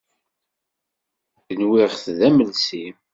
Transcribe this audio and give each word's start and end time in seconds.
Nwiɣ-t 1.61 2.05
d 2.17 2.19
amelsi. 2.27 2.85